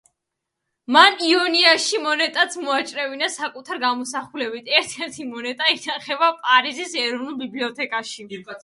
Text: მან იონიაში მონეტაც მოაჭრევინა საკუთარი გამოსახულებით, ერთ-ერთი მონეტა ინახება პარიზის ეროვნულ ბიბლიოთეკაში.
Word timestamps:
მან 0.95 1.19
იონიაში 1.31 1.99
მონეტაც 2.05 2.57
მოაჭრევინა 2.63 3.29
საკუთარი 3.35 3.83
გამოსახულებით, 3.85 4.75
ერთ-ერთი 4.81 5.29
მონეტა 5.37 5.71
ინახება 5.77 6.35
პარიზის 6.49 7.01
ეროვნულ 7.07 7.43
ბიბლიოთეკაში. 7.47 8.31